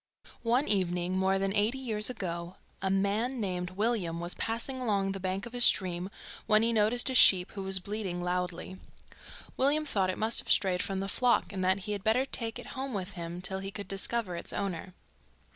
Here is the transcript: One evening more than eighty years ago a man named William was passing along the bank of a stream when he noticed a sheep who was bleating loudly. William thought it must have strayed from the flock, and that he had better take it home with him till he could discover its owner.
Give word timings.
One 0.41 0.67
evening 0.67 1.15
more 1.15 1.37
than 1.37 1.53
eighty 1.53 1.77
years 1.77 2.09
ago 2.09 2.55
a 2.81 2.89
man 2.89 3.39
named 3.39 3.69
William 3.69 4.19
was 4.19 4.33
passing 4.33 4.81
along 4.81 5.11
the 5.11 5.19
bank 5.19 5.45
of 5.45 5.53
a 5.53 5.61
stream 5.61 6.09
when 6.47 6.63
he 6.63 6.73
noticed 6.73 7.11
a 7.11 7.13
sheep 7.13 7.51
who 7.51 7.61
was 7.61 7.79
bleating 7.79 8.19
loudly. 8.23 8.77
William 9.57 9.85
thought 9.85 10.09
it 10.09 10.17
must 10.17 10.39
have 10.39 10.49
strayed 10.49 10.81
from 10.81 11.01
the 11.01 11.07
flock, 11.07 11.53
and 11.53 11.63
that 11.63 11.81
he 11.81 11.91
had 11.91 12.03
better 12.03 12.25
take 12.25 12.57
it 12.57 12.69
home 12.73 12.95
with 12.95 13.13
him 13.13 13.43
till 13.43 13.59
he 13.59 13.69
could 13.69 13.87
discover 13.87 14.35
its 14.35 14.51
owner. 14.53 14.95